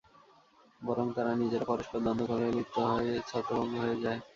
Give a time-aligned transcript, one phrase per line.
[0.81, 4.19] বরং তারা নিজেরা পরস্পর দ্বন্দ্ব-কলহে লিপ্ত হয়ে ছত্রভঙ্গ হয়ে যায়।